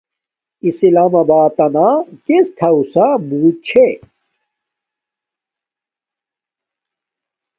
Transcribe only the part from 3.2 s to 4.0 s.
بوت چھے